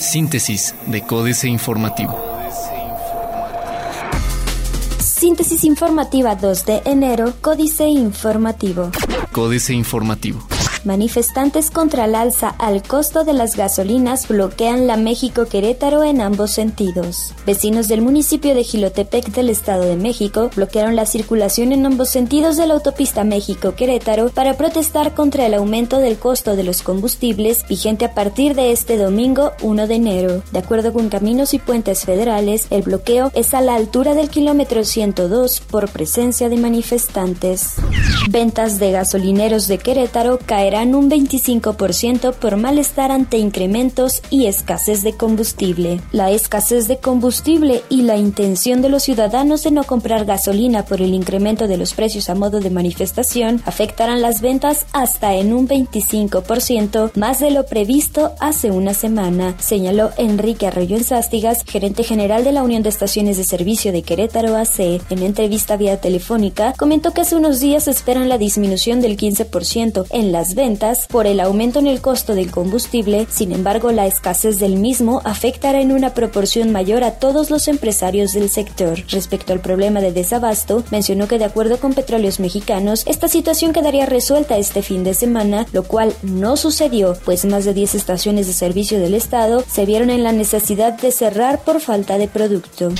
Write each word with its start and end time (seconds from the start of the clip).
Síntesis 0.00 0.74
de 0.86 1.02
Códice 1.02 1.48
Informativo. 1.48 2.18
Síntesis 4.98 5.64
informativa 5.64 6.34
2 6.34 6.64
de 6.64 6.82
enero, 6.84 7.34
Códice 7.40 7.86
Informativo. 7.86 8.90
Códice 9.32 9.74
Informativo. 9.74 10.40
Manifestantes 10.84 11.70
contra 11.70 12.04
el 12.04 12.14
alza 12.14 12.48
al 12.58 12.82
costo 12.82 13.24
de 13.24 13.32
las 13.32 13.56
gasolinas 13.56 14.28
bloquean 14.28 14.86
la 14.86 14.96
México-Querétaro 14.96 16.04
en 16.04 16.20
ambos 16.20 16.52
sentidos. 16.52 17.34
Vecinos 17.44 17.88
del 17.88 18.00
municipio 18.00 18.54
de 18.54 18.62
Gilotepec 18.62 19.26
del 19.32 19.50
Estado 19.50 19.82
de 19.82 19.96
México 19.96 20.50
bloquearon 20.54 20.94
la 20.94 21.04
circulación 21.04 21.72
en 21.72 21.84
ambos 21.84 22.10
sentidos 22.10 22.56
de 22.56 22.66
la 22.66 22.74
autopista 22.74 23.24
México-Querétaro 23.24 24.28
para 24.30 24.54
protestar 24.54 25.14
contra 25.14 25.46
el 25.46 25.54
aumento 25.54 25.98
del 25.98 26.16
costo 26.16 26.54
de 26.54 26.62
los 26.62 26.82
combustibles 26.82 27.66
vigente 27.68 28.04
a 28.04 28.14
partir 28.14 28.54
de 28.54 28.70
este 28.70 28.98
domingo 28.98 29.52
1 29.62 29.86
de 29.88 29.94
enero. 29.94 30.42
De 30.52 30.60
acuerdo 30.60 30.92
con 30.92 31.08
Caminos 31.08 31.54
y 31.54 31.58
Puentes 31.58 32.04
Federales, 32.04 32.68
el 32.70 32.82
bloqueo 32.82 33.32
es 33.34 33.52
a 33.52 33.60
la 33.60 33.74
altura 33.74 34.14
del 34.14 34.30
kilómetro 34.30 34.84
102 34.84 35.60
por 35.60 35.90
presencia 35.90 36.48
de 36.48 36.56
manifestantes. 36.56 37.74
Ventas 38.30 38.78
de 38.78 38.92
gasolineros 38.92 39.66
de 39.66 39.78
Querétaro 39.78 40.38
caen 40.44 40.67
caerán 40.68 40.94
un 40.94 41.10
25% 41.10 42.34
por 42.34 42.58
malestar 42.58 43.10
ante 43.10 43.38
incrementos 43.38 44.20
y 44.28 44.48
escasez 44.48 45.02
de 45.02 45.14
combustible. 45.14 45.98
La 46.12 46.30
escasez 46.30 46.88
de 46.88 46.98
combustible 46.98 47.82
y 47.88 48.02
la 48.02 48.18
intención 48.18 48.82
de 48.82 48.90
los 48.90 49.04
ciudadanos 49.04 49.62
de 49.62 49.70
no 49.70 49.84
comprar 49.84 50.26
gasolina 50.26 50.84
por 50.84 51.00
el 51.00 51.14
incremento 51.14 51.68
de 51.68 51.78
los 51.78 51.94
precios 51.94 52.28
a 52.28 52.34
modo 52.34 52.60
de 52.60 52.68
manifestación 52.68 53.62
afectarán 53.64 54.20
las 54.20 54.42
ventas 54.42 54.84
hasta 54.92 55.32
en 55.36 55.54
un 55.54 55.66
25% 55.66 57.12
más 57.14 57.40
de 57.40 57.50
lo 57.50 57.64
previsto 57.64 58.32
hace 58.38 58.70
una 58.70 58.92
semana, 58.92 59.54
señaló 59.58 60.10
Enrique 60.18 60.66
Arroyo 60.66 60.98
Enzástigas, 60.98 61.64
gerente 61.66 62.02
general 62.02 62.44
de 62.44 62.52
la 62.52 62.62
Unión 62.62 62.82
de 62.82 62.90
Estaciones 62.90 63.38
de 63.38 63.44
Servicio 63.44 63.90
de 63.90 64.02
Querétaro 64.02 64.54
AC. 64.54 65.00
En 65.08 65.22
entrevista 65.22 65.78
vía 65.78 65.98
telefónica, 65.98 66.74
comentó 66.76 67.14
que 67.14 67.22
hace 67.22 67.36
unos 67.36 67.58
días 67.58 67.88
esperan 67.88 68.28
la 68.28 68.36
disminución 68.36 69.00
del 69.00 69.16
15% 69.16 70.04
en 70.10 70.30
las 70.30 70.57
ventas 70.58 71.06
por 71.06 71.28
el 71.28 71.38
aumento 71.38 71.78
en 71.78 71.86
el 71.86 72.00
costo 72.00 72.34
del 72.34 72.50
combustible, 72.50 73.28
sin 73.30 73.52
embargo 73.52 73.92
la 73.92 74.08
escasez 74.08 74.58
del 74.58 74.74
mismo 74.74 75.22
afectará 75.24 75.80
en 75.80 75.92
una 75.92 76.14
proporción 76.14 76.72
mayor 76.72 77.04
a 77.04 77.12
todos 77.12 77.48
los 77.48 77.68
empresarios 77.68 78.32
del 78.32 78.50
sector. 78.50 78.98
Respecto 79.08 79.52
al 79.52 79.60
problema 79.60 80.00
de 80.00 80.10
desabasto, 80.10 80.82
mencionó 80.90 81.28
que 81.28 81.38
de 81.38 81.44
acuerdo 81.44 81.78
con 81.78 81.94
Petróleos 81.94 82.40
Mexicanos, 82.40 83.04
esta 83.06 83.28
situación 83.28 83.72
quedaría 83.72 84.04
resuelta 84.04 84.58
este 84.58 84.82
fin 84.82 85.04
de 85.04 85.14
semana, 85.14 85.64
lo 85.72 85.84
cual 85.84 86.12
no 86.22 86.56
sucedió, 86.56 87.16
pues 87.24 87.44
más 87.44 87.64
de 87.64 87.72
10 87.72 87.94
estaciones 87.94 88.48
de 88.48 88.52
servicio 88.52 88.98
del 88.98 89.14
Estado 89.14 89.62
se 89.70 89.86
vieron 89.86 90.10
en 90.10 90.24
la 90.24 90.32
necesidad 90.32 90.94
de 90.94 91.12
cerrar 91.12 91.60
por 91.60 91.80
falta 91.80 92.18
de 92.18 92.26
producto. 92.26 92.92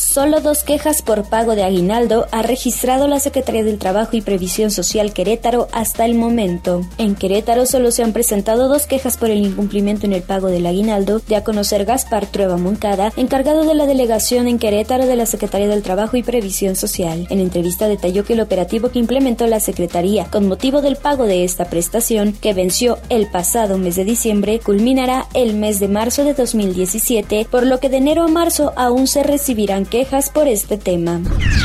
Solo 0.00 0.40
dos 0.40 0.64
quejas 0.64 1.02
por 1.02 1.28
pago 1.28 1.54
de 1.54 1.62
aguinaldo 1.62 2.26
ha 2.32 2.40
registrado 2.40 3.06
la 3.06 3.20
Secretaría 3.20 3.62
del 3.62 3.78
Trabajo 3.78 4.16
y 4.16 4.22
Previsión 4.22 4.70
Social 4.70 5.12
Querétaro 5.12 5.68
hasta 5.72 6.06
el 6.06 6.14
momento. 6.14 6.80
En 6.96 7.14
Querétaro 7.14 7.66
solo 7.66 7.90
se 7.90 8.02
han 8.02 8.14
presentado 8.14 8.68
dos 8.68 8.86
quejas 8.86 9.18
por 9.18 9.28
el 9.28 9.44
incumplimiento 9.44 10.06
en 10.06 10.14
el 10.14 10.22
pago 10.22 10.48
del 10.48 10.64
aguinaldo, 10.64 11.20
de 11.28 11.36
a 11.36 11.44
conocer 11.44 11.84
Gaspar 11.84 12.26
Trueba 12.26 12.56
Moncada, 12.56 13.12
encargado 13.16 13.66
de 13.66 13.74
la 13.74 13.86
delegación 13.86 14.48
en 14.48 14.58
Querétaro 14.58 15.04
de 15.06 15.16
la 15.16 15.26
Secretaría 15.26 15.68
del 15.68 15.82
Trabajo 15.82 16.16
y 16.16 16.22
Previsión 16.22 16.76
Social. 16.76 17.26
En 17.28 17.38
entrevista 17.38 17.86
detalló 17.86 18.24
que 18.24 18.32
el 18.32 18.40
operativo 18.40 18.88
que 18.88 19.00
implementó 19.00 19.46
la 19.46 19.60
Secretaría 19.60 20.24
con 20.30 20.48
motivo 20.48 20.80
del 20.80 20.96
pago 20.96 21.26
de 21.26 21.44
esta 21.44 21.66
prestación, 21.66 22.32
que 22.32 22.54
venció 22.54 22.96
el 23.10 23.30
pasado 23.30 23.76
mes 23.76 23.96
de 23.96 24.04
diciembre, 24.04 24.60
culminará 24.60 25.26
el 25.34 25.54
mes 25.54 25.78
de 25.78 25.88
marzo 25.88 26.24
de 26.24 26.32
2017, 26.32 27.46
por 27.50 27.66
lo 27.66 27.80
que 27.80 27.90
de 27.90 27.98
enero 27.98 28.24
a 28.24 28.28
marzo 28.28 28.72
aún 28.76 29.06
se 29.06 29.22
recibirán 29.22 29.89
quejas 29.90 30.30
por 30.30 30.48
este 30.48 30.78
tema. 30.78 31.20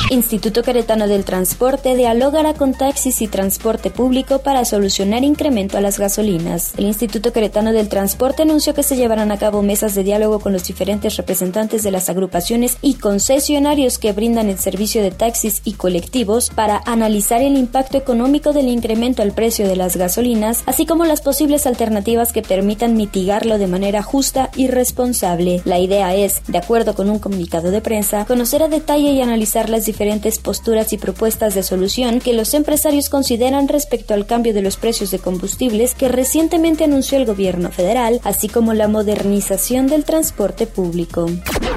Instituto 0.10 0.64
Queretano 0.64 1.08
del 1.08 1.24
Transporte 1.24 1.96
dialogará 1.96 2.54
con 2.54 2.74
taxis 2.74 3.22
y 3.22 3.28
transporte 3.28 3.90
público 3.90 4.40
para 4.40 4.66
solucionar 4.66 5.24
incremento 5.24 5.78
a 5.78 5.82
las 5.82 6.00
gasolinas. 6.00 6.74
El 6.78 6.86
Instituto 6.86 7.32
Queretano 7.32 7.72
del 7.72 7.88
Transporte 7.88 8.42
anunció 8.42 8.74
que 8.74 8.84
se 8.84 8.96
llevarán 8.96 9.32
a 9.32 9.38
cabo 9.38 9.62
mesas 9.62 9.96
de 9.96 10.04
diálogo 10.04 10.40
con 10.40 10.54
los 10.54 10.66
diferentes 10.66 11.18
representantes 11.18 11.84
de 11.84 11.92
las 11.92 12.10
agrupaciones 12.10 12.78
y 12.82 12.96
concesionarios 12.96 13.98
que 14.00 14.12
brindan 14.12 14.50
el 14.50 14.58
servicio 14.58 15.02
de 15.02 15.12
taxis 15.12 15.62
y 15.64 15.74
colectivos 15.74 16.50
para 16.50 16.82
analizar 16.86 17.42
el 17.42 17.56
impacto 17.56 17.98
económico 17.98 18.54
del 18.54 18.68
incremento 18.68 19.22
al 19.22 19.34
precio 19.34 19.68
de 19.68 19.76
las 19.76 19.98
gasolinas, 19.98 20.64
así 20.66 20.86
como 20.86 21.06
las 21.06 21.22
posibles 21.22 21.68
alternativas 21.68 22.34
que 22.34 22.42
permitan 22.42 22.96
mitigarlo 22.98 23.60
de 23.60 23.68
manera 23.68 24.02
justa 24.02 24.50
y 24.56 24.68
responsable. 24.68 25.62
La 25.66 25.80
idea 25.80 26.16
es, 26.16 26.42
de 26.48 26.58
acuerdo 26.58 26.96
con 26.96 27.10
un 27.10 27.20
comunicado 27.20 27.70
de 27.70 27.82
prensa, 27.82 28.15
conocer 28.24 28.64
a 28.64 28.70
detalle 28.70 29.12
y 29.12 29.22
analizar 29.22 29.70
las 29.70 29.86
diferentes 29.86 30.40
posturas 30.40 30.94
y 30.94 30.98
propuestas 30.98 31.54
de 31.54 31.64
solución 31.64 32.22
que 32.22 32.34
los 32.34 32.54
empresarios 32.54 33.10
consideran 33.10 33.68
respecto 33.68 34.14
al 34.14 34.26
cambio 34.26 34.54
de 34.54 34.62
los 34.62 34.78
precios 34.78 35.12
de 35.12 35.20
combustibles 35.20 35.94
que 35.94 36.08
recientemente 36.08 36.86
anunció 36.86 37.18
el 37.18 37.26
gobierno 37.26 37.72
federal, 37.72 38.22
así 38.24 38.48
como 38.48 38.74
la 38.74 38.88
modernización 38.88 39.88
del 39.88 40.06
transporte 40.06 40.68
público. 40.68 41.30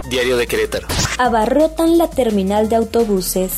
Diario 0.09 0.37
de 0.37 0.47
Querétaro. 0.47 0.87
Abarrotan 1.21 1.99
la 1.99 2.09
terminal 2.09 2.69
de 2.69 2.77
autobuses. 2.77 3.51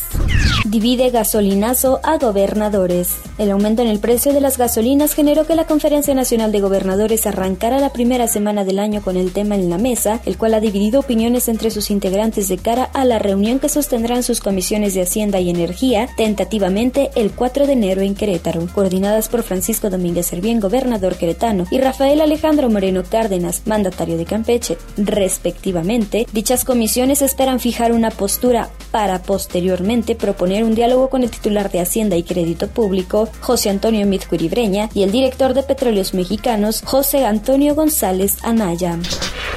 Divide 0.65 1.11
gasolinazo 1.11 2.01
a 2.03 2.17
gobernadores. 2.17 3.17
El 3.37 3.51
aumento 3.51 3.83
en 3.83 3.89
el 3.89 3.99
precio 3.99 4.33
de 4.33 4.41
las 4.41 4.57
gasolinas 4.57 5.15
generó 5.15 5.47
que 5.47 5.55
la 5.55 5.67
Conferencia 5.67 6.15
Nacional 6.15 6.53
de 6.53 6.61
Gobernadores 6.61 7.27
arrancara 7.27 7.79
la 7.79 7.93
primera 7.93 8.29
semana 8.29 8.65
del 8.65 8.79
año 8.79 9.03
con 9.03 9.17
el 9.17 9.33
tema 9.33 9.57
en 9.57 9.69
la 9.69 9.79
mesa, 9.79 10.21
el 10.27 10.39
cual 10.39 10.55
ha 10.55 10.61
dividido 10.61 11.01
opiniones 11.01 11.49
entre 11.49 11.71
sus 11.71 11.91
integrantes 11.91 12.49
de 12.49 12.57
cara 12.57 12.85
a 12.95 13.05
la 13.05 13.19
reunión 13.19 13.59
que 13.59 13.69
sostendrán 13.69 14.23
sus 14.23 14.41
comisiones 14.41 14.95
de 14.95 15.03
Hacienda 15.03 15.41
y 15.41 15.51
Energía, 15.51 16.09
tentativamente 16.17 17.11
el 17.15 17.31
4 17.31 17.67
de 17.67 17.73
enero 17.73 18.01
en 18.01 18.15
Querétaro, 18.15 18.69
coordinadas 18.75 19.29
por 19.29 19.43
Francisco 19.43 19.91
Domínguez 19.91 20.27
Servién, 20.27 20.61
gobernador 20.61 21.17
queretano, 21.17 21.67
y 21.71 21.79
Rafael 21.79 22.21
Alejandro 22.21 22.71
Moreno 22.71 23.03
Cárdenas, 23.03 23.63
mandatario 23.67 24.17
de 24.17 24.25
Campeche, 24.25 24.79
respectivamente. 24.97 26.27
Dichas 26.33 26.65
comisiones 26.65 27.23
esperan 27.23 27.50
fijar 27.59 27.93
una 27.93 28.11
postura 28.11 28.71
para 28.91 29.23
posteriormente 29.23 30.15
proponer 30.15 30.65
un 30.65 30.75
diálogo 30.75 31.11
con 31.11 31.23
el 31.23 31.31
titular 31.31 31.71
de 31.71 31.81
Hacienda 31.81 32.17
y 32.17 32.23
Crédito 32.23 32.69
Público, 32.69 33.29
José 33.41 33.71
Antonio 33.71 34.07
Mizcuribreña, 34.07 34.89
y 34.95 35.03
el 35.03 35.11
director 35.11 35.55
de 35.55 35.63
Petróleos 35.63 36.15
Mexicanos, 36.15 36.83
José 36.85 37.25
Antonio 37.25 37.75
González 37.75 38.39
Anaya. 38.43 38.99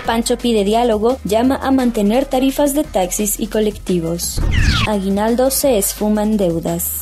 Pancho 0.06 0.38
pide 0.38 0.64
diálogo, 0.64 1.18
llama 1.24 1.60
a 1.62 1.72
mantener 1.72 2.26
tarifas 2.26 2.74
de 2.74 2.84
taxis 2.84 3.40
y 3.40 3.48
colectivos. 3.48 4.42
Aguinaldo 4.88 5.50
se 5.50 5.78
esfuma 5.78 6.24
en 6.24 6.38
deudas. 6.38 7.02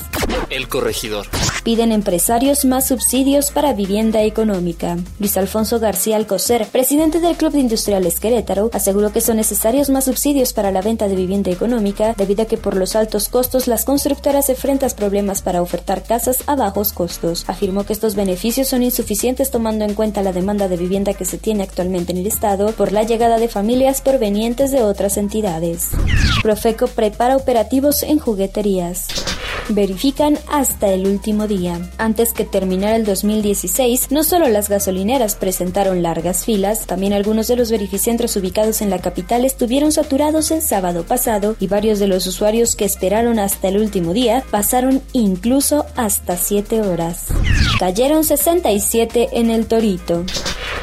El 0.50 0.68
corregidor. 0.68 1.28
Piden 1.64 1.92
empresarios 1.92 2.66
más 2.66 2.88
subsidios 2.88 3.52
para 3.52 3.74
vivienda 3.74 4.22
económica. 4.24 4.98
Luis 5.20 5.38
Alfonso 5.38 5.80
García 5.80 6.18
Alcocer, 6.18 6.68
presidente 6.68 7.20
del 7.20 7.38
Club 7.38 7.54
de 7.54 7.60
Industriales 7.60 8.20
Querétaro, 8.20 8.70
aseguró 8.74 9.12
que 9.12 9.22
son 9.22 9.38
necesarios 9.38 9.90
más 9.90 10.06
subsidios 10.06 10.54
para 10.54 10.72
la 10.72 10.81
venta 10.82 11.08
de 11.08 11.16
vivienda 11.16 11.52
económica 11.52 12.14
debido 12.18 12.44
a 12.44 12.46
que 12.46 12.58
por 12.58 12.76
los 12.76 12.96
altos 12.96 13.30
costos 13.30 13.68
las 13.68 13.86
constructoras 13.86 14.50
enfrentan 14.50 14.82
problemas 14.96 15.42
para 15.42 15.62
ofertar 15.62 16.04
casas 16.04 16.40
a 16.48 16.56
bajos 16.56 16.92
costos. 16.92 17.44
Afirmó 17.48 17.84
que 17.84 17.94
estos 17.94 18.16
beneficios 18.16 18.68
son 18.68 18.84
insuficientes 18.84 19.52
tomando 19.52 19.86
en 19.86 19.94
cuenta 19.94 20.24
la 20.24 20.34
demanda 20.34 20.68
de 20.68 20.78
vivienda 20.78 21.14
que 21.14 21.26
se 21.26 21.38
tiene 21.38 21.64
actualmente 21.64 22.12
en 22.12 22.18
el 22.18 22.28
Estado 22.28 22.72
por 22.72 22.92
la 22.92 23.04
llegada 23.04 23.38
de 23.38 23.48
familias 23.48 24.02
provenientes 24.02 24.72
de 24.72 24.82
otras 24.82 25.18
entidades. 25.18 25.90
Profeco 26.42 26.88
prepara 26.88 27.38
operativos 27.38 28.04
en 28.04 28.20
jugueterías 28.20 29.08
verifican 29.70 30.38
hasta 30.50 30.92
el 30.92 31.08
último 31.08 31.48
día. 31.48 31.80
Antes 31.98 32.34
que 32.34 32.46
terminara 32.46 32.96
el 32.96 33.06
2016, 33.06 34.12
no 34.12 34.24
solo 34.24 34.48
las 34.48 34.70
gasolineras 34.70 35.36
presentaron 35.36 36.02
largas 36.02 36.46
filas, 36.46 36.86
también 36.86 37.14
algunos 37.14 37.48
de 37.48 37.56
los 37.56 37.72
verificentros 37.72 38.36
ubicados 38.36 38.82
en 38.82 38.90
la 38.90 39.00
capital 39.00 39.46
estuvieron 39.46 39.92
saturados 39.92 40.52
el 40.52 40.62
sábado 40.72 41.04
pasado 41.04 41.58
y 41.60 41.68
varios 41.68 42.00
de 42.00 42.08
los 42.08 42.26
usuarios 42.28 42.78
que 42.78 42.86
esperaron 42.86 43.40
hasta 43.40 43.68
el 43.68 43.78
último 43.78 44.14
día 44.14 44.42
pasaron 44.52 45.02
incluso 45.12 45.86
hasta 45.98 46.38
7 46.38 46.80
horas. 46.80 47.26
Cayeron 47.78 48.24
67 48.24 49.32
en 49.34 49.50
el 49.50 49.66
Torito 49.66 50.24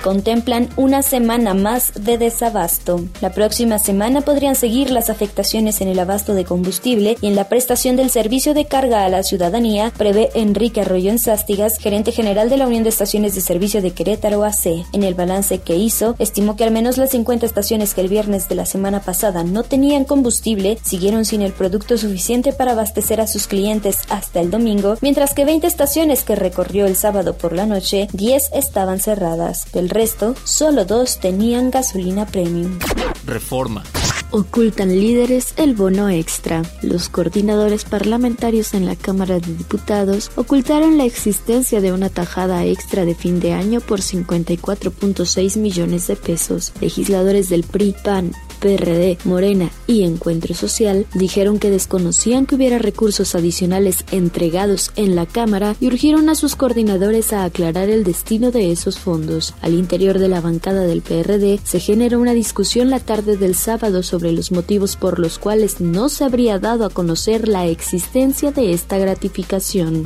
contemplan 0.02 0.68
una 0.76 1.02
semana 1.02 1.54
más 1.54 1.92
de 1.94 2.18
desabasto. 2.18 3.04
La 3.20 3.32
próxima 3.32 3.78
semana 3.78 4.20
podrían 4.20 4.54
seguir 4.54 4.90
las 4.90 5.10
afectaciones 5.10 5.80
en 5.80 5.88
el 5.88 5.98
abasto 5.98 6.34
de 6.34 6.44
combustible 6.44 7.16
y 7.20 7.26
en 7.26 7.36
la 7.36 7.48
prestación 7.48 7.96
del 7.96 8.10
servicio 8.10 8.54
de 8.54 8.64
carga 8.64 9.04
a 9.04 9.08
la 9.08 9.22
ciudadanía, 9.22 9.92
prevé 9.96 10.30
Enrique 10.34 10.80
Arroyo 10.80 11.10
Enzástigas, 11.10 11.78
gerente 11.78 12.12
general 12.12 12.48
de 12.48 12.56
la 12.56 12.66
Unión 12.66 12.84
de 12.84 12.88
Estaciones 12.88 13.34
de 13.34 13.40
Servicio 13.40 13.82
de 13.82 13.90
Querétaro 13.90 14.44
AC. 14.44 14.86
En 14.92 15.02
el 15.02 15.14
balance 15.14 15.58
que 15.58 15.76
hizo, 15.76 16.14
estimó 16.18 16.56
que 16.56 16.64
al 16.64 16.70
menos 16.70 16.96
las 16.96 17.10
50 17.10 17.46
estaciones 17.46 17.94
que 17.94 18.00
el 18.00 18.08
viernes 18.08 18.48
de 18.48 18.54
la 18.54 18.66
semana 18.66 19.00
pasada 19.00 19.44
no 19.44 19.62
tenían 19.68 20.04
combustible 20.04 20.78
siguieron 20.82 21.24
sin 21.24 21.42
el 21.42 21.52
producto 21.52 21.96
suficiente 21.96 22.52
para 22.52 22.72
abastecer 22.72 23.20
a 23.20 23.26
sus 23.26 23.46
clientes 23.46 24.00
hasta 24.08 24.40
el 24.40 24.50
domingo, 24.50 24.96
mientras 25.00 25.34
que 25.34 25.44
20 25.44 25.66
estaciones 25.66 26.24
que 26.24 26.34
recorrió 26.34 26.86
el 26.86 26.96
sábado 26.96 27.36
por 27.36 27.52
la 27.52 27.66
noche, 27.66 28.08
10 28.12 28.50
estaban 28.54 28.98
cerradas. 28.98 29.70
Del 29.72 29.90
resto, 29.90 30.34
solo 30.44 30.84
dos 30.84 31.18
tenían 31.18 31.70
gasolina 31.70 32.26
premium. 32.26 32.78
Reforma. 33.24 33.84
Ocultan 34.30 34.90
líderes 34.90 35.54
el 35.56 35.74
bono 35.74 36.10
extra. 36.10 36.62
Los 36.82 37.08
coordinadores 37.08 37.84
parlamentarios 37.84 38.74
en 38.74 38.84
la 38.84 38.94
Cámara 38.94 39.40
de 39.40 39.54
Diputados 39.54 40.30
ocultaron 40.36 40.98
la 40.98 41.06
existencia 41.06 41.80
de 41.80 41.92
una 41.92 42.10
tajada 42.10 42.62
extra 42.66 43.06
de 43.06 43.14
fin 43.14 43.40
de 43.40 43.54
año 43.54 43.80
por 43.80 44.00
54.6 44.00 45.56
millones 45.56 46.08
de 46.08 46.16
pesos. 46.16 46.72
Legisladores 46.80 47.48
del 47.48 47.62
PRI, 47.62 47.94
PAN 48.04 48.32
PRD, 48.58 49.18
Morena 49.24 49.70
y 49.86 50.02
Encuentro 50.02 50.54
Social 50.54 51.06
dijeron 51.14 51.58
que 51.58 51.70
desconocían 51.70 52.44
que 52.44 52.56
hubiera 52.56 52.78
recursos 52.78 53.34
adicionales 53.34 54.04
entregados 54.10 54.90
en 54.96 55.14
la 55.14 55.26
Cámara 55.26 55.76
y 55.80 55.86
urgieron 55.86 56.28
a 56.28 56.34
sus 56.34 56.56
coordinadores 56.56 57.32
a 57.32 57.44
aclarar 57.44 57.88
el 57.88 58.04
destino 58.04 58.50
de 58.50 58.72
esos 58.72 58.98
fondos. 58.98 59.54
Al 59.62 59.74
interior 59.74 60.18
de 60.18 60.28
la 60.28 60.40
bancada 60.40 60.82
del 60.82 61.02
PRD 61.02 61.60
se 61.62 61.80
generó 61.80 62.20
una 62.20 62.34
discusión 62.34 62.90
la 62.90 63.00
tarde 63.00 63.36
del 63.36 63.54
sábado 63.54 64.02
sobre 64.02 64.32
los 64.32 64.52
motivos 64.52 64.96
por 64.96 65.18
los 65.18 65.38
cuales 65.38 65.80
no 65.80 66.08
se 66.08 66.24
habría 66.24 66.58
dado 66.58 66.84
a 66.84 66.90
conocer 66.90 67.48
la 67.48 67.66
existencia 67.66 68.50
de 68.50 68.72
esta 68.72 68.98
gratificación. 68.98 70.04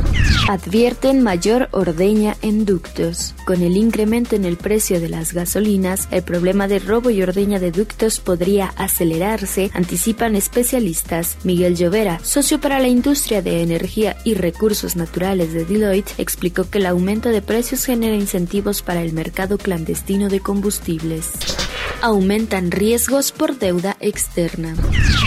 Advierten 0.49 1.23
mayor 1.23 1.69
ordeña 1.73 2.37
en 2.43 2.65
ductos. 2.65 3.35
Con 3.47 3.63
el 3.63 3.77
incremento 3.77 4.37
en 4.37 4.45
el 4.45 4.57
precio 4.57 5.01
de 5.01 5.09
las 5.09 5.33
gasolinas, 5.33 6.09
el 6.11 6.23
problema 6.23 6.69
de 6.69 6.79
robo 6.79 7.11
y 7.11 7.23
ordeña 7.23 7.59
de 7.59 7.73
ductos 7.73 8.21
podría 8.21 8.42
podría 8.43 8.75
acelerarse, 8.77 9.71
anticipan 9.73 10.35
especialistas. 10.35 11.37
Miguel 11.44 11.77
Llovera, 11.77 12.19
socio 12.25 12.61
para 12.61 12.81
la 12.81 12.89
industria 12.89 13.41
de 13.41 13.62
energía 13.62 14.17
y 14.25 14.35
recursos 14.35 14.97
naturales 14.97 15.53
de 15.53 15.65
Deloitte, 15.65 16.15
explicó 16.19 16.69
que 16.69 16.79
el 16.79 16.87
aumento 16.87 17.29
de 17.29 17.41
precios 17.41 17.85
genera 17.85 18.17
incentivos 18.17 18.83
para 18.83 19.03
el 19.03 19.12
mercado 19.12 19.59
clandestino 19.59 20.29
de 20.29 20.41
combustibles 20.41 21.31
aumentan 22.03 22.73
riesgos 22.73 23.31
por 23.31 23.59
deuda 23.59 23.97
externa. 24.00 24.75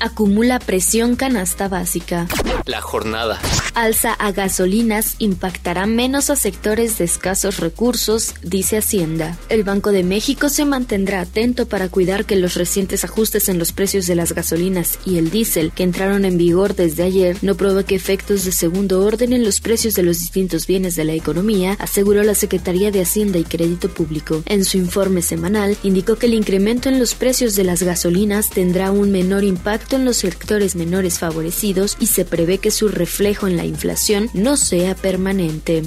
Acumula 0.03 0.59
presión 0.59 1.15
canasta 1.15 1.69
básica. 1.69 2.27
La 2.65 2.81
jornada. 2.81 3.39
Alza 3.73 4.13
a 4.13 4.31
gasolinas 4.31 5.15
impactará 5.19 5.85
menos 5.85 6.29
a 6.29 6.35
sectores 6.35 6.97
de 6.97 7.06
escasos 7.06 7.59
recursos, 7.59 8.33
dice 8.41 8.77
Hacienda. 8.77 9.38
El 9.50 9.63
Banco 9.63 9.91
de 9.91 10.03
México 10.03 10.50
se 10.50 10.65
mantendrá 10.65 11.21
atento 11.21 11.65
para 11.67 11.88
cuidar 11.88 12.25
que 12.25 12.35
los 12.35 12.56
recientes 12.56 13.04
ajustes 13.05 13.47
en 13.47 13.57
los 13.57 13.71
precios 13.71 14.05
de 14.05 14.15
las 14.15 14.33
gasolinas 14.33 14.99
y 15.05 15.17
el 15.17 15.31
diésel 15.31 15.71
que 15.71 15.83
entraron 15.83 16.25
en 16.25 16.37
vigor 16.37 16.75
desde 16.75 17.03
ayer 17.03 17.37
no 17.41 17.55
provoque 17.55 17.95
efectos 17.95 18.43
de 18.43 18.51
segundo 18.51 19.05
orden 19.05 19.31
en 19.31 19.43
los 19.43 19.61
precios 19.61 19.95
de 19.95 20.03
los 20.03 20.19
distintos 20.19 20.67
bienes 20.67 20.95
de 20.95 21.05
la 21.05 21.13
economía, 21.13 21.77
aseguró 21.79 22.23
la 22.23 22.35
Secretaría 22.35 22.91
de 22.91 23.01
Hacienda 23.01 23.39
y 23.39 23.43
Crédito 23.43 23.89
Público. 23.89 24.43
En 24.45 24.65
su 24.65 24.77
informe 24.77 25.21
semanal 25.21 25.77
indicó 25.83 26.17
que 26.17 26.25
el 26.25 26.33
incremento 26.33 26.89
en 26.89 26.99
los 26.99 27.15
precios 27.15 27.55
de 27.55 27.63
las 27.63 27.81
gasolinas 27.81 28.49
tendrá 28.49 28.91
un 28.91 29.11
menor 29.11 29.43
impacto 29.43 29.95
en 29.95 30.05
los 30.05 30.17
sectores 30.17 30.75
menores 30.75 31.19
favorecidos 31.19 31.97
y 31.99 32.07
se 32.07 32.25
prevé 32.25 32.57
que 32.57 32.71
su 32.71 32.87
reflejo 32.89 33.47
en 33.47 33.57
la 33.57 33.65
inflación 33.65 34.29
no 34.33 34.57
sea 34.57 34.95
permanente. 34.95 35.83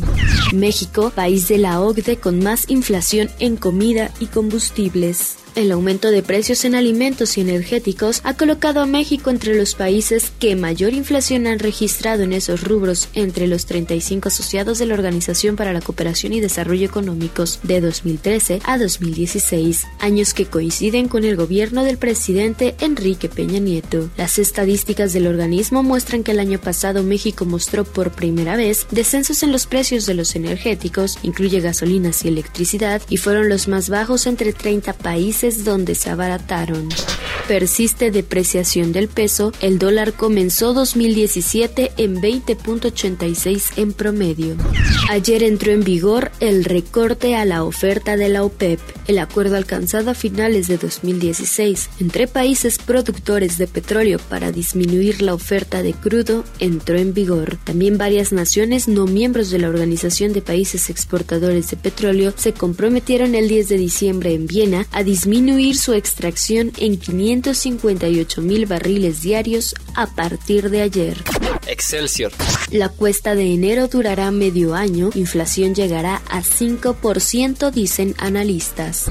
México, 0.54 1.12
país 1.14 1.48
de 1.48 1.58
la 1.58 1.80
OCDE 1.80 2.16
con 2.16 2.42
más 2.42 2.70
inflación 2.70 3.30
en 3.38 3.56
comida 3.56 4.12
y 4.20 4.26
combustibles. 4.26 5.36
El 5.58 5.72
aumento 5.72 6.12
de 6.12 6.22
precios 6.22 6.64
en 6.64 6.76
alimentos 6.76 7.36
y 7.36 7.40
energéticos 7.40 8.20
ha 8.22 8.34
colocado 8.34 8.80
a 8.80 8.86
México 8.86 9.28
entre 9.28 9.56
los 9.56 9.74
países 9.74 10.30
que 10.38 10.54
mayor 10.54 10.92
inflación 10.92 11.48
han 11.48 11.58
registrado 11.58 12.22
en 12.22 12.32
esos 12.32 12.62
rubros 12.62 13.08
entre 13.12 13.48
los 13.48 13.66
35 13.66 14.28
asociados 14.28 14.78
de 14.78 14.86
la 14.86 14.94
Organización 14.94 15.56
para 15.56 15.72
la 15.72 15.80
Cooperación 15.80 16.32
y 16.32 16.38
Desarrollo 16.38 16.86
Económicos 16.86 17.58
de 17.64 17.80
2013 17.80 18.60
a 18.62 18.78
2016, 18.78 19.84
años 19.98 20.32
que 20.32 20.46
coinciden 20.46 21.08
con 21.08 21.24
el 21.24 21.34
gobierno 21.34 21.82
del 21.82 21.98
presidente 21.98 22.76
Enrique 22.78 23.28
Peña 23.28 23.58
Nieto. 23.58 24.10
Las 24.16 24.38
estadísticas 24.38 25.12
del 25.12 25.26
organismo 25.26 25.82
muestran 25.82 26.22
que 26.22 26.30
el 26.30 26.38
año 26.38 26.60
pasado 26.60 27.02
México 27.02 27.46
mostró 27.46 27.82
por 27.82 28.12
primera 28.12 28.54
vez 28.54 28.86
descensos 28.92 29.42
en 29.42 29.50
los 29.50 29.66
precios 29.66 30.06
de 30.06 30.14
los 30.14 30.36
energéticos, 30.36 31.18
incluye 31.24 31.58
gasolinas 31.58 32.24
y 32.24 32.28
electricidad, 32.28 33.02
y 33.08 33.16
fueron 33.16 33.48
los 33.48 33.66
más 33.66 33.88
bajos 33.88 34.28
entre 34.28 34.52
30 34.52 34.92
países 34.92 35.47
donde 35.64 35.94
se 35.94 36.10
abarataron. 36.10 36.88
Persiste 37.48 38.10
depreciación 38.10 38.92
del 38.92 39.08
peso, 39.08 39.52
el 39.62 39.78
dólar 39.78 40.12
comenzó 40.12 40.74
2017 40.74 41.92
en 41.96 42.16
20.86 42.16 43.78
en 43.78 43.94
promedio. 43.94 44.54
Ayer 45.08 45.42
entró 45.42 45.72
en 45.72 45.82
vigor 45.82 46.30
el 46.40 46.64
recorte 46.66 47.36
a 47.36 47.46
la 47.46 47.64
oferta 47.64 48.18
de 48.18 48.28
la 48.28 48.44
OPEP, 48.44 48.78
el 49.06 49.18
acuerdo 49.18 49.56
alcanzado 49.56 50.10
a 50.10 50.14
finales 50.14 50.68
de 50.68 50.76
2016 50.76 51.88
entre 52.00 52.26
países 52.26 52.76
productores 52.76 53.56
de 53.56 53.66
petróleo 53.66 54.18
para 54.28 54.52
disminuir 54.52 55.22
la 55.22 55.32
oferta 55.32 55.82
de 55.82 55.94
crudo 55.94 56.44
entró 56.58 56.98
en 56.98 57.14
vigor. 57.14 57.56
También 57.64 57.96
varias 57.96 58.30
naciones 58.30 58.88
no 58.88 59.06
miembros 59.06 59.48
de 59.48 59.58
la 59.58 59.70
Organización 59.70 60.34
de 60.34 60.42
Países 60.42 60.90
Exportadores 60.90 61.70
de 61.70 61.78
Petróleo 61.78 62.34
se 62.36 62.52
comprometieron 62.52 63.34
el 63.34 63.48
10 63.48 63.70
de 63.70 63.78
diciembre 63.78 64.34
en 64.34 64.46
Viena 64.46 64.86
a 64.92 65.02
disminuir 65.02 65.27
su 65.74 65.92
extracción 65.92 66.72
en 66.78 66.98
558 66.98 68.40
mil 68.40 68.64
barriles 68.64 69.20
diarios 69.20 69.74
a 69.94 70.06
partir 70.06 70.70
de 70.70 70.80
ayer. 70.80 71.16
Excelsior. 71.68 72.32
La 72.70 72.88
cuesta 72.88 73.34
de 73.34 73.52
enero 73.52 73.88
durará 73.88 74.30
medio 74.30 74.74
año, 74.74 75.10
inflación 75.14 75.74
llegará 75.74 76.22
a 76.28 76.42
5%, 76.42 77.70
dicen 77.70 78.14
analistas. 78.18 79.06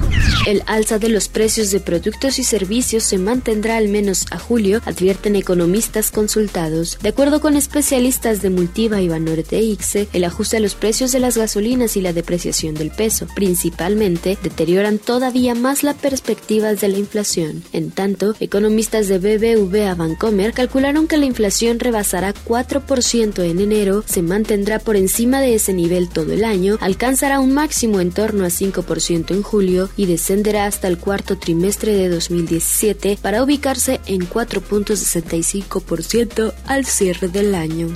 El 0.46 0.62
alza 0.66 0.98
de 0.98 1.08
los 1.08 1.28
precios 1.28 1.70
de 1.70 1.80
productos 1.80 2.38
y 2.38 2.44
servicios 2.44 3.04
se 3.04 3.18
mantendrá 3.18 3.76
al 3.76 3.88
menos 3.88 4.26
a 4.30 4.38
julio, 4.38 4.80
advierten 4.86 5.36
economistas 5.36 6.10
consultados. 6.10 6.98
De 7.00 7.10
acuerdo 7.10 7.40
con 7.40 7.56
especialistas 7.56 8.42
de 8.42 8.50
Multiva 8.50 9.00
y 9.00 9.08
Banorte 9.08 9.60
Ixe, 9.60 10.08
el 10.12 10.24
ajuste 10.24 10.56
a 10.56 10.60
los 10.60 10.74
precios 10.74 11.12
de 11.12 11.20
las 11.20 11.36
gasolinas 11.36 11.96
y 11.96 12.00
la 12.00 12.12
depreciación 12.12 12.74
del 12.74 12.90
peso, 12.90 13.26
principalmente, 13.34 14.36
deterioran 14.42 14.98
todavía 14.98 15.54
más 15.54 15.82
la 15.82 15.94
perspectiva 15.94 16.74
de 16.74 16.88
la 16.88 16.98
inflación. 16.98 17.62
En 17.72 17.90
tanto, 17.90 18.34
economistas 18.40 19.08
de 19.08 19.18
BBVA 19.18 19.94
Bancomer 19.94 20.52
calcularon 20.52 21.06
que 21.06 21.16
la 21.16 21.26
inflación 21.26 21.78
rebasará 21.78 22.32
4% 22.48 23.44
en 23.44 23.60
enero, 23.60 24.02
se 24.06 24.22
mantendrá 24.22 24.78
por 24.78 24.96
encima 24.96 25.40
de 25.40 25.54
ese 25.54 25.74
nivel 25.74 26.08
todo 26.08 26.32
el 26.32 26.44
año, 26.44 26.78
alcanzará 26.80 27.40
un 27.40 27.52
máximo 27.52 28.00
en 28.00 28.10
torno 28.10 28.44
a 28.44 28.48
5% 28.48 29.32
en 29.32 29.42
julio 29.42 29.90
y 29.96 30.06
descenderá 30.06 30.64
hasta 30.64 30.88
el 30.88 30.96
cuarto 30.98 31.36
trimestre 31.36 31.92
de 31.92 32.08
2017 32.08 33.18
para 33.20 33.42
ubicarse 33.42 34.00
en 34.06 34.26
4.65% 34.28 36.54
al 36.66 36.86
cierre 36.86 37.28
del 37.28 37.54
año. 37.54 37.88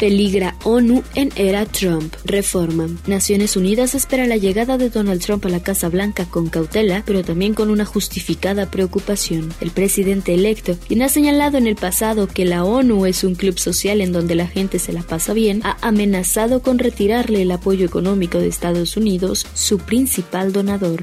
Peligra 0.01 0.57
ONU 0.69 1.03
en 1.15 1.33
era 1.35 1.65
Trump. 1.65 2.15
Reforma. 2.27 2.89
Naciones 3.07 3.57
Unidas 3.57 3.95
espera 3.95 4.27
la 4.27 4.37
llegada 4.37 4.77
de 4.77 4.91
Donald 4.91 5.23
Trump 5.23 5.47
a 5.47 5.49
la 5.49 5.63
Casa 5.63 5.89
Blanca 5.89 6.27
con 6.27 6.51
cautela, 6.51 7.03
pero 7.07 7.25
también 7.25 7.55
con 7.55 7.71
una 7.71 7.87
justificada 7.87 8.71
preocupación. 8.71 9.51
El 9.63 9.71
presidente 9.71 10.35
electo, 10.35 10.77
quien 10.87 11.01
ha 11.01 11.09
señalado 11.09 11.57
en 11.57 11.67
el 11.67 11.77
pasado 11.77 12.29
que 12.29 12.45
la 12.45 12.65
ONU 12.65 13.07
es 13.07 13.25
un 13.25 13.35
club 13.35 13.59
social 13.59 14.03
en 14.03 14.13
donde 14.13 14.35
la 14.35 14.47
gente 14.47 14.79
se 14.79 14.93
la 14.93 15.01
pasa 15.01 15.33
bien, 15.33 15.63
ha 15.65 15.79
amenazado 15.81 16.61
con 16.61 16.79
retirarle 16.79 17.41
el 17.41 17.51
apoyo 17.51 17.87
económico 17.87 18.39
de 18.39 18.49
Estados 18.49 18.99
Unidos, 18.99 19.47
su 19.55 19.79
principal 19.79 20.53
donador. 20.53 21.01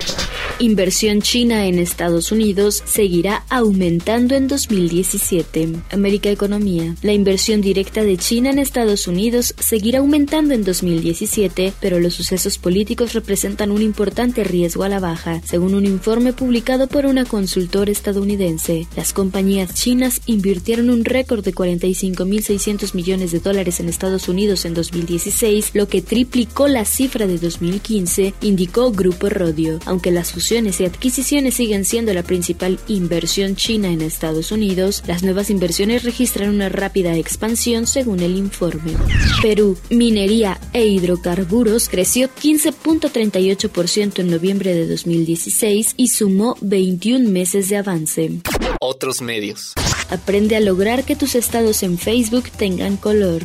Inversión 0.59 1.21
china 1.21 1.65
en 1.65 1.79
Estados 1.79 2.31
Unidos 2.31 2.83
seguirá 2.85 3.43
aumentando 3.49 4.35
en 4.35 4.47
2017. 4.47 5.69
América 5.91 6.29
Economía. 6.29 6.95
La 7.01 7.11
inversión 7.11 7.61
directa 7.61 8.03
de 8.03 8.15
China 8.15 8.51
en 8.51 8.59
Estados 8.59 9.07
Unidos 9.07 9.54
seguirá 9.59 9.99
aumentando 9.99 10.53
en 10.53 10.63
2017, 10.63 11.73
pero 11.79 11.99
los 11.99 12.13
sucesos 12.13 12.57
políticos 12.57 13.13
representan 13.13 13.71
un 13.71 13.81
importante 13.81 14.43
riesgo 14.43 14.83
a 14.83 14.89
la 14.89 14.99
baja, 14.99 15.41
según 15.45 15.75
un 15.75 15.85
informe 15.85 16.33
publicado 16.33 16.87
por 16.87 17.05
una 17.05 17.25
consultora 17.25 17.91
estadounidense. 17.91 18.87
Las 18.95 19.13
compañías 19.13 19.73
chinas 19.73 20.21
invirtieron 20.25 20.89
un 20.89 21.05
récord 21.05 21.43
de 21.43 21.53
45.600 21.53 22.93
millones 22.93 23.31
de 23.31 23.39
dólares 23.39 23.79
en 23.79 23.89
Estados 23.89 24.27
Unidos 24.29 24.65
en 24.65 24.73
2016, 24.73 25.71
lo 25.73 25.87
que 25.87 26.01
triplicó 26.01 26.67
la 26.67 26.85
cifra 26.85 27.27
de 27.27 27.37
2015, 27.37 28.33
indicó 28.41 28.91
Grupo 28.91 29.29
Rodio. 29.29 29.79
Aunque 29.85 30.11
las 30.11 30.31
fusiones 30.31 30.79
y 30.79 30.85
adquisiciones 30.85 31.55
siguen 31.55 31.85
siendo 31.85 32.13
la 32.13 32.23
principal 32.23 32.79
inversión 32.87 33.55
china 33.55 33.89
en 33.89 34.01
Estados 34.01 34.51
Unidos, 34.51 35.03
las 35.07 35.23
nuevas 35.23 35.49
inversiones 35.49 36.03
registran 36.03 36.49
una 36.49 36.69
rápida 36.69 37.15
expansión 37.15 37.87
según 37.87 38.19
el 38.19 38.35
informe. 38.35 38.93
Perú, 39.41 39.77
minería 39.89 40.59
e 40.73 40.85
hidrocarburos 40.85 41.89
creció 41.89 42.29
15.38% 42.29 44.19
en 44.19 44.31
noviembre 44.31 44.73
de 44.73 44.87
2016 44.87 45.93
y 45.97 46.07
sumó 46.09 46.55
21 46.61 47.29
meses 47.29 47.69
de 47.69 47.77
avance. 47.77 48.31
Otros 48.79 49.21
medios. 49.21 49.73
Aprende 50.09 50.55
a 50.55 50.59
lograr 50.59 51.03
que 51.03 51.15
tus 51.15 51.35
estados 51.35 51.83
en 51.83 51.97
Facebook 51.97 52.49
tengan 52.51 52.97
color. 52.97 53.43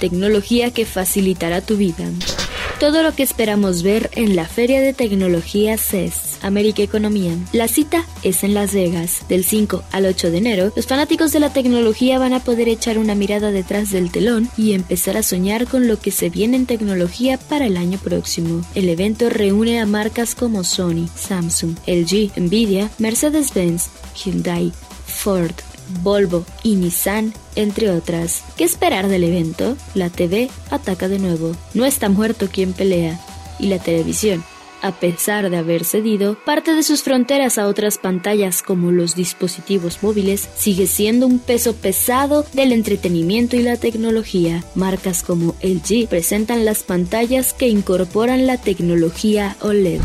Tecnología 0.00 0.70
que 0.72 0.86
facilitará 0.86 1.60
tu 1.60 1.76
vida. 1.76 2.08
Todo 2.80 3.02
lo 3.02 3.12
que 3.12 3.24
esperamos 3.24 3.82
ver 3.82 4.08
en 4.14 4.36
la 4.36 4.46
Feria 4.46 4.80
de 4.80 4.92
Tecnología 4.92 5.76
CES, 5.76 6.38
América 6.42 6.80
Economía. 6.80 7.32
La 7.52 7.66
cita 7.66 8.04
es 8.22 8.44
en 8.44 8.54
Las 8.54 8.72
Vegas. 8.72 9.22
Del 9.28 9.42
5 9.42 9.82
al 9.90 10.06
8 10.06 10.30
de 10.30 10.38
enero, 10.38 10.72
los 10.76 10.86
fanáticos 10.86 11.32
de 11.32 11.40
la 11.40 11.52
tecnología 11.52 12.20
van 12.20 12.34
a 12.34 12.44
poder 12.44 12.68
echar 12.68 12.98
una 12.98 13.16
mirada 13.16 13.50
detrás 13.50 13.90
del 13.90 14.12
telón 14.12 14.48
y 14.56 14.74
empezar 14.74 15.16
a 15.16 15.24
soñar 15.24 15.66
con 15.66 15.88
lo 15.88 15.98
que 15.98 16.12
se 16.12 16.30
viene 16.30 16.56
en 16.56 16.66
tecnología 16.66 17.36
para 17.36 17.66
el 17.66 17.76
año 17.76 17.98
próximo. 17.98 18.64
El 18.76 18.88
evento 18.88 19.28
reúne 19.28 19.80
a 19.80 19.86
marcas 19.86 20.36
como 20.36 20.62
Sony, 20.62 21.08
Samsung, 21.16 21.76
LG, 21.84 22.40
Nvidia, 22.40 22.92
Mercedes-Benz, 22.98 23.88
Hyundai, 24.14 24.72
Ford, 25.04 25.54
Volvo 26.02 26.44
y 26.62 26.76
Nissan, 26.76 27.32
entre 27.54 27.90
otras. 27.90 28.42
¿Qué 28.56 28.64
esperar 28.64 29.08
del 29.08 29.24
evento? 29.24 29.76
La 29.94 30.10
TV 30.10 30.50
ataca 30.70 31.08
de 31.08 31.18
nuevo. 31.18 31.56
No 31.74 31.84
está 31.84 32.08
muerto 32.08 32.48
quien 32.52 32.72
pelea. 32.72 33.20
Y 33.58 33.66
la 33.68 33.78
televisión, 33.78 34.44
a 34.82 34.92
pesar 34.92 35.50
de 35.50 35.56
haber 35.56 35.84
cedido 35.84 36.36
parte 36.44 36.74
de 36.74 36.82
sus 36.82 37.02
fronteras 37.02 37.58
a 37.58 37.66
otras 37.66 37.98
pantallas 37.98 38.62
como 38.62 38.92
los 38.92 39.16
dispositivos 39.16 40.02
móviles, 40.02 40.48
sigue 40.56 40.86
siendo 40.86 41.26
un 41.26 41.38
peso 41.38 41.74
pesado 41.74 42.44
del 42.52 42.72
entretenimiento 42.72 43.56
y 43.56 43.62
la 43.62 43.76
tecnología. 43.76 44.64
Marcas 44.74 45.22
como 45.22 45.56
LG 45.62 46.08
presentan 46.08 46.64
las 46.64 46.84
pantallas 46.84 47.52
que 47.52 47.68
incorporan 47.68 48.46
la 48.46 48.56
tecnología 48.58 49.56
OLED 49.60 50.00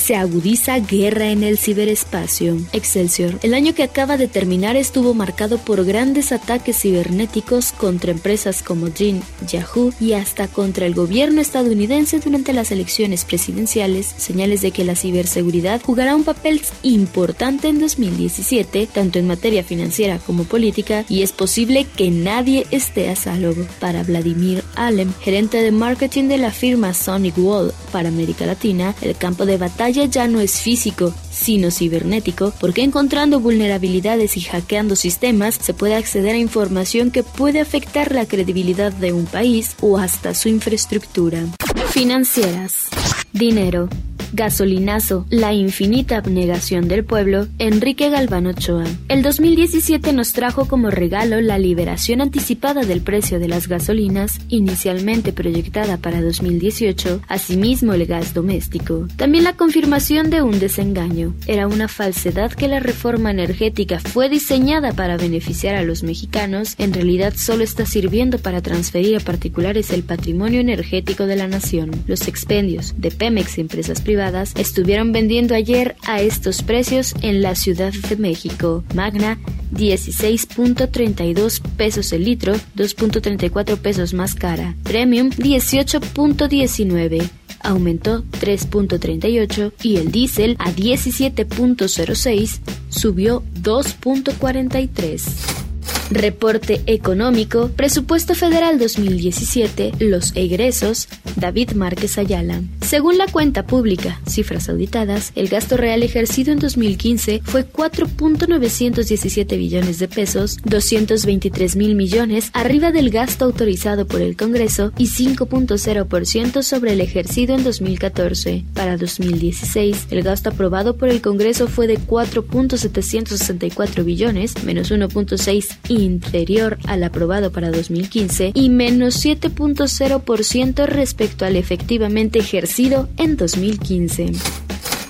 se 0.00 0.16
agudiza 0.16 0.78
guerra 0.80 1.30
en 1.30 1.44
el 1.44 1.58
ciberespacio. 1.58 2.56
Excelsior. 2.72 3.38
El 3.42 3.54
año 3.54 3.74
que 3.74 3.82
acaba 3.82 4.16
de 4.16 4.28
terminar 4.28 4.76
estuvo 4.76 5.14
marcado 5.14 5.58
por 5.58 5.84
grandes 5.84 6.32
ataques 6.32 6.80
cibernéticos 6.80 7.72
contra 7.72 8.10
empresas 8.10 8.62
como 8.62 8.90
Jin, 8.92 9.22
Yahoo 9.46 9.92
y 10.00 10.14
hasta 10.14 10.48
contra 10.48 10.86
el 10.86 10.94
gobierno 10.94 11.40
estadounidense 11.40 12.18
durante 12.18 12.52
las 12.52 12.72
elecciones 12.72 13.24
presidenciales, 13.24 14.06
señales 14.06 14.62
de 14.62 14.70
que 14.72 14.84
la 14.84 14.96
ciberseguridad 14.96 15.80
jugará 15.82 16.16
un 16.16 16.24
papel 16.24 16.62
importante 16.82 17.68
en 17.68 17.78
2017, 17.78 18.88
tanto 18.92 19.18
en 19.18 19.26
materia 19.26 19.62
financiera 19.62 20.18
como 20.18 20.44
política, 20.44 21.04
y 21.08 21.22
es 21.22 21.32
posible 21.32 21.86
que 21.96 22.10
nadie 22.10 22.66
esté 22.70 23.10
a 23.10 23.16
salvo. 23.16 23.40
Para 23.78 24.02
Vladimir 24.02 24.64
Alem, 24.74 25.12
gerente 25.20 25.58
de 25.58 25.70
marketing 25.70 26.28
de 26.28 26.38
la 26.38 26.50
firma 26.50 26.94
Sonic 26.94 27.38
Wall 27.38 27.72
para 27.92 28.08
América 28.08 28.46
Latina, 28.46 28.94
el 29.02 29.16
campo 29.16 29.46
de 29.46 29.56
batalla 29.56 29.99
ya 30.04 30.28
no 30.28 30.40
es 30.40 30.60
físico, 30.60 31.14
sino 31.30 31.70
cibernético, 31.70 32.52
porque 32.60 32.82
encontrando 32.82 33.40
vulnerabilidades 33.40 34.36
y 34.36 34.40
hackeando 34.40 34.96
sistemas 34.96 35.56
se 35.60 35.74
puede 35.74 35.94
acceder 35.94 36.34
a 36.34 36.38
información 36.38 37.10
que 37.10 37.22
puede 37.22 37.60
afectar 37.60 38.12
la 38.12 38.26
credibilidad 38.26 38.92
de 38.92 39.12
un 39.12 39.26
país 39.26 39.76
o 39.80 39.98
hasta 39.98 40.34
su 40.34 40.48
infraestructura. 40.48 41.46
Financieras. 41.90 42.88
Dinero. 43.32 43.88
Gasolinazo, 44.32 45.26
la 45.28 45.52
infinita 45.52 46.16
abnegación 46.16 46.86
del 46.86 47.04
pueblo, 47.04 47.48
Enrique 47.58 48.10
Galván 48.10 48.46
Ochoa. 48.46 48.84
El 49.08 49.22
2017 49.22 50.12
nos 50.12 50.32
trajo 50.32 50.66
como 50.66 50.90
regalo 50.90 51.40
la 51.40 51.58
liberación 51.58 52.20
anticipada 52.20 52.84
del 52.84 53.00
precio 53.00 53.40
de 53.40 53.48
las 53.48 53.66
gasolinas, 53.66 54.40
inicialmente 54.48 55.32
proyectada 55.32 55.96
para 55.96 56.22
2018, 56.22 57.22
asimismo 57.26 57.92
el 57.92 58.06
gas 58.06 58.32
doméstico. 58.32 59.08
También 59.16 59.42
la 59.42 59.56
confirmación 59.56 60.30
de 60.30 60.42
un 60.42 60.60
desengaño. 60.60 61.34
Era 61.48 61.66
una 61.66 61.88
falsedad 61.88 62.52
que 62.52 62.68
la 62.68 62.78
reforma 62.78 63.32
energética 63.32 63.98
fue 63.98 64.28
diseñada 64.28 64.92
para 64.92 65.16
beneficiar 65.16 65.74
a 65.74 65.82
los 65.82 66.04
mexicanos, 66.04 66.76
en 66.78 66.92
realidad 66.92 67.34
solo 67.36 67.64
está 67.64 67.84
sirviendo 67.84 68.38
para 68.38 68.62
transferir 68.62 69.16
a 69.16 69.20
particulares 69.20 69.90
el 69.90 70.04
patrimonio 70.04 70.60
energético 70.60 71.26
de 71.26 71.36
la 71.36 71.48
nación. 71.48 71.90
Los 72.06 72.28
expendios 72.28 72.94
de 72.96 73.10
Pemex 73.10 73.58
y 73.58 73.62
empresas 73.62 74.00
privadas 74.00 74.19
estuvieron 74.56 75.12
vendiendo 75.12 75.54
ayer 75.54 75.96
a 76.06 76.20
estos 76.20 76.62
precios 76.62 77.14
en 77.22 77.40
la 77.40 77.54
Ciudad 77.54 77.94
de 78.08 78.16
México. 78.16 78.84
Magna 78.94 79.38
16.32 79.72 81.62
pesos 81.76 82.12
el 82.12 82.24
litro, 82.24 82.54
2.34 82.76 83.78
pesos 83.78 84.12
más 84.12 84.34
cara. 84.34 84.74
Premium 84.82 85.30
18.19 85.30 87.30
aumentó 87.62 88.24
3.38 88.24 89.72
y 89.82 89.96
el 89.96 90.12
diésel 90.12 90.56
a 90.58 90.70
17.06 90.70 92.60
subió 92.90 93.42
2.43. 93.62 95.69
Reporte 96.10 96.82
económico, 96.86 97.70
presupuesto 97.76 98.34
federal 98.34 98.80
2017, 98.80 99.92
los 100.00 100.32
egresos, 100.34 101.06
David 101.36 101.70
Márquez 101.72 102.18
Ayala. 102.18 102.62
Según 102.80 103.16
la 103.16 103.28
cuenta 103.28 103.64
pública, 103.64 104.20
cifras 104.28 104.68
auditadas, 104.68 105.30
el 105.36 105.46
gasto 105.48 105.76
real 105.76 106.02
ejercido 106.02 106.52
en 106.52 106.58
2015 106.58 107.42
fue 107.44 107.64
4.917 107.64 109.56
billones 109.56 110.00
de 110.00 110.08
pesos, 110.08 110.56
223 110.64 111.76
mil 111.76 111.94
millones 111.94 112.50
arriba 112.54 112.90
del 112.90 113.10
gasto 113.10 113.44
autorizado 113.44 114.08
por 114.08 114.20
el 114.20 114.36
Congreso 114.36 114.92
y 114.98 115.06
5.0% 115.06 116.62
sobre 116.64 116.94
el 116.94 117.00
ejercido 117.00 117.54
en 117.54 117.62
2014. 117.62 118.64
Para 118.74 118.96
2016, 118.96 120.08
el 120.10 120.24
gasto 120.24 120.50
aprobado 120.50 120.96
por 120.96 121.08
el 121.08 121.22
Congreso 121.22 121.68
fue 121.68 121.86
de 121.86 122.00
4.764 122.00 124.04
billones, 124.04 124.64
menos 124.64 124.90
1.6 124.90 125.99
inferior 126.00 126.78
al 126.86 127.04
aprobado 127.04 127.52
para 127.52 127.70
2015 127.70 128.52
y 128.54 128.68
menos 128.70 129.24
7.0% 129.24 130.86
respecto 130.86 131.44
al 131.44 131.56
efectivamente 131.56 132.38
ejercido 132.38 133.08
en 133.16 133.36
2015. 133.36 134.32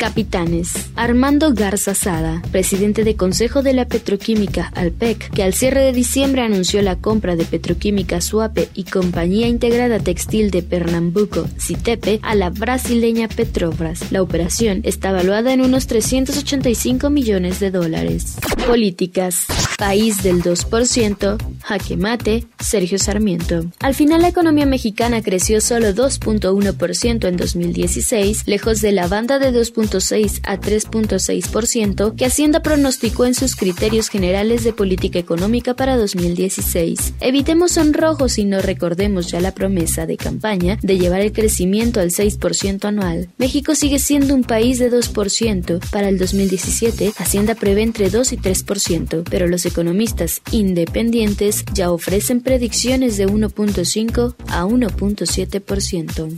Capitanes. 0.01 0.73
Armando 0.97 1.53
Garza 1.53 1.95
Sada, 1.95 2.41
presidente 2.51 3.05
de 3.05 3.17
Consejo 3.17 3.63
de 3.63 3.75
la 3.75 3.85
Petroquímica 3.85 4.73
Alpec, 4.75 5.31
que 5.31 5.43
al 5.43 5.53
cierre 5.53 5.83
de 5.83 5.93
diciembre 5.93 6.41
anunció 6.41 6.81
la 6.81 6.97
compra 6.97 7.37
de 7.37 7.45
Petroquímica 7.45 8.23
Suape 8.23 8.71
y 8.73 8.85
Compañía 8.85 9.47
Integrada 9.47 9.99
Textil 9.99 10.51
de 10.51 10.63
Pernambuco, 10.63 11.47
Citepe, 11.59 12.19
a 12.23 12.35
la 12.35 12.49
brasileña 12.49 13.29
Petrobras. 13.29 14.11
La 14.11 14.23
operación 14.23 14.81
está 14.85 15.13
valuada 15.13 15.53
en 15.53 15.61
unos 15.61 15.87
385 15.87 17.11
millones 17.11 17.61
de 17.61 17.71
dólares. 17.71 18.39
Políticas. 18.67 19.45
País 19.77 20.23
del 20.23 20.43
2%, 20.43 21.39
jaque 21.63 21.97
mate, 21.97 22.47
Sergio 22.59 22.99
Sarmiento. 22.99 23.65
Al 23.81 23.95
final 23.95 24.23
la 24.23 24.29
economía 24.29 24.67
mexicana 24.67 25.23
creció 25.23 25.61
solo 25.61 25.89
2.1% 25.89 27.29
en 27.29 27.37
2016, 27.37 28.47
lejos 28.47 28.81
de 28.83 28.93
la 28.93 29.07
banda 29.07 29.39
de 29.39 29.53
2.6 29.91 30.41
a 30.45 30.59
3.6% 30.59 32.15
que 32.15 32.25
Hacienda 32.25 32.63
pronosticó 32.63 33.27
en 33.27 33.35
sus 33.35 33.57
criterios 33.57 34.09
generales 34.09 34.65
de 34.65 34.73
política 34.73 35.19
económica 35.19 35.75
para 35.75 35.97
2016. 35.97 37.15
Evitemos 37.21 37.73
sonrojos 37.73 38.39
y 38.39 38.45
no 38.45 38.61
recordemos 38.61 39.31
ya 39.31 39.41
la 39.41 39.53
promesa 39.53 40.07
de 40.07 40.17
campaña 40.17 40.79
de 40.83 40.99
llevar 40.99 41.21
el 41.21 41.33
crecimiento 41.33 42.01
al 42.01 42.11
6% 42.11 42.85
anual. 42.85 43.29
México 43.39 43.75
sigue 43.75 43.99
siendo 43.99 44.35
un 44.35 44.45
país 44.45 44.79
de 44.79 44.91
2%. 44.91 45.81
Para 45.91 46.09
el 46.09 46.19
2017, 46.19 47.13
Hacienda 47.17 47.55
prevé 47.55 47.83
entre 47.83 48.11
2 48.11 48.33
y 48.33 48.37
3%, 48.37 49.25
pero 49.29 49.49
los 49.49 49.67
economistas 49.67 50.43
independientes 50.53 51.65
ya 51.75 51.91
ofrecen 51.91 52.41
predicciones 52.41 53.17
de 53.17 53.27
1.5 53.27 54.35
a 54.49 54.65
1.7%. 54.65 56.29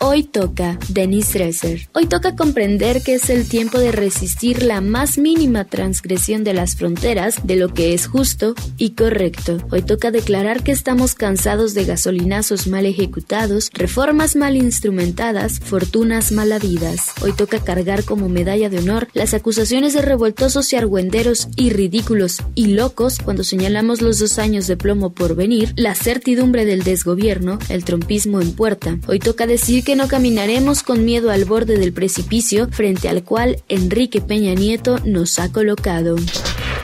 Hoy 0.00 0.22
toca 0.24 0.78
Denis 0.88 1.32
Dresser. 1.32 1.88
Hoy 1.92 2.06
toca 2.06 2.36
comprender 2.36 2.91
que 3.00 3.14
es 3.14 3.30
el 3.30 3.48
tiempo 3.48 3.78
de 3.78 3.90
resistir 3.92 4.62
la 4.62 4.82
más 4.82 5.16
mínima 5.16 5.64
transgresión 5.64 6.44
de 6.44 6.52
las 6.52 6.76
fronteras 6.76 7.46
de 7.46 7.56
lo 7.56 7.72
que 7.72 7.94
es 7.94 8.06
justo 8.06 8.54
y 8.76 8.90
correcto. 8.90 9.58
Hoy 9.70 9.82
toca 9.82 10.10
declarar 10.10 10.62
que 10.62 10.72
estamos 10.72 11.14
cansados 11.14 11.72
de 11.72 11.86
gasolinazos 11.86 12.66
mal 12.66 12.84
ejecutados, 12.84 13.70
reformas 13.72 14.36
mal 14.36 14.56
instrumentadas, 14.56 15.60
fortunas 15.60 16.32
mal 16.32 16.52
habidas. 16.52 17.12
Hoy 17.22 17.32
toca 17.32 17.64
cargar 17.64 18.04
como 18.04 18.28
medalla 18.28 18.68
de 18.68 18.78
honor 18.78 19.08
las 19.14 19.32
acusaciones 19.32 19.94
de 19.94 20.02
revoltosos 20.02 20.70
y 20.72 20.76
argüenderos 20.76 21.48
y 21.56 21.70
ridículos 21.70 22.42
y 22.54 22.66
locos 22.66 23.18
cuando 23.18 23.44
señalamos 23.44 24.02
los 24.02 24.18
dos 24.18 24.38
años 24.38 24.66
de 24.66 24.76
plomo 24.76 25.14
por 25.14 25.34
venir, 25.34 25.72
la 25.76 25.94
certidumbre 25.94 26.66
del 26.66 26.82
desgobierno, 26.82 27.58
el 27.68 27.84
trompismo 27.84 28.40
en 28.40 28.52
puerta. 28.52 28.98
Hoy 29.06 29.18
toca 29.18 29.46
decir 29.46 29.84
que 29.84 29.96
no 29.96 30.08
caminaremos 30.08 30.82
con 30.82 31.04
miedo 31.04 31.30
al 31.30 31.44
borde 31.44 31.78
del 31.78 31.92
precipicio 31.92 32.68
frente 32.82 33.08
al 33.08 33.22
cual 33.22 33.62
Enrique 33.68 34.20
Peña 34.20 34.54
Nieto 34.54 34.98
nos 35.04 35.38
ha 35.38 35.52
colocado. 35.52 36.16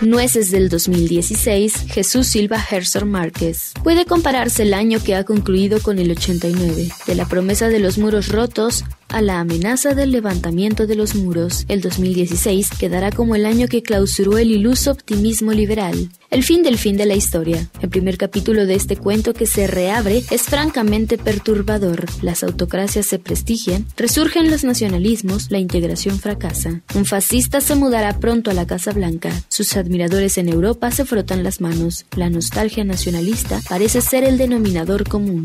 Nueces 0.00 0.52
del 0.52 0.68
2016, 0.68 1.86
Jesús 1.88 2.28
Silva 2.28 2.64
Herzog 2.70 3.04
Márquez. 3.04 3.72
Puede 3.82 4.04
compararse 4.04 4.62
el 4.62 4.74
año 4.74 5.02
que 5.02 5.16
ha 5.16 5.24
concluido 5.24 5.80
con 5.80 5.98
el 5.98 6.12
89, 6.12 6.88
de 7.04 7.14
la 7.16 7.26
promesa 7.26 7.68
de 7.68 7.80
los 7.80 7.98
muros 7.98 8.28
rotos 8.28 8.84
a 9.08 9.22
la 9.22 9.40
amenaza 9.40 9.94
del 9.94 10.12
levantamiento 10.12 10.86
de 10.86 10.94
los 10.94 11.14
muros. 11.14 11.64
El 11.68 11.80
2016 11.80 12.70
quedará 12.78 13.10
como 13.10 13.34
el 13.34 13.46
año 13.46 13.68
que 13.68 13.82
clausuró 13.82 14.38
el 14.38 14.50
iluso 14.50 14.90
optimismo 14.90 15.52
liberal. 15.52 16.08
El 16.30 16.44
fin 16.44 16.62
del 16.62 16.76
fin 16.76 16.96
de 16.96 17.06
la 17.06 17.14
historia. 17.14 17.68
El 17.80 17.88
primer 17.88 18.18
capítulo 18.18 18.66
de 18.66 18.74
este 18.74 18.96
cuento 18.96 19.32
que 19.32 19.46
se 19.46 19.66
reabre 19.66 20.22
es 20.30 20.42
francamente 20.42 21.16
perturbador. 21.16 22.04
Las 22.20 22.42
autocracias 22.42 23.06
se 23.06 23.18
prestigian, 23.18 23.86
resurgen 23.96 24.50
los 24.50 24.62
nacionalismos, 24.62 25.50
la 25.50 25.58
integración 25.58 26.18
fracasa. 26.18 26.82
Un 26.94 27.06
fascista 27.06 27.62
se 27.62 27.76
mudará 27.76 28.18
pronto 28.20 28.50
a 28.50 28.54
la 28.54 28.66
Casa 28.66 28.92
Blanca. 28.92 29.30
Sus 29.48 29.76
admiradores 29.76 30.36
en 30.36 30.50
Europa 30.50 30.90
se 30.90 31.06
frotan 31.06 31.42
las 31.42 31.62
manos. 31.62 32.04
La 32.14 32.28
nostalgia 32.28 32.84
nacionalista 32.84 33.60
parece 33.68 34.02
ser 34.02 34.24
el 34.24 34.36
denominador 34.36 35.08
común. 35.08 35.44